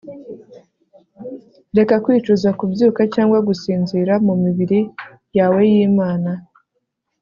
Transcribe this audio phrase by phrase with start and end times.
[1.77, 4.79] Reka kwicuza kubyuka cyangwa gusinzira mumibiri
[5.37, 6.31] yawe yimana